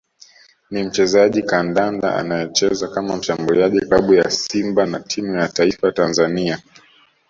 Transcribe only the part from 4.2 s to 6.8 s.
Simba na timu ya Taifa Tanzania